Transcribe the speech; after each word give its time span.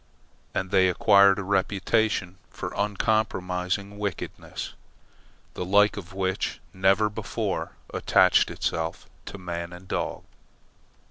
And 0.55 0.71
they 0.71 0.89
acquired 0.89 1.37
a 1.37 1.43
reputation 1.43 2.39
for 2.49 2.73
uncompromising 2.75 3.99
wickedness, 3.99 4.73
the 5.53 5.63
like 5.63 5.95
of 5.95 6.11
which 6.11 6.59
never 6.73 7.07
before 7.07 7.73
attached 7.93 8.49
itself 8.49 9.05
to 9.27 9.37
man 9.37 9.71
and 9.71 9.87
dog. 9.87 10.23